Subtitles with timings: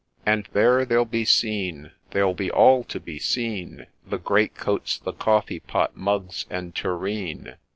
[0.25, 3.85] And there they'll be seen— they'll be all to be seen!
[4.03, 7.57] The great coats, the coffee pot, mugs, and tureen